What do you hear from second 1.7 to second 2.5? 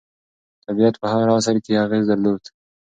اغېز درلود.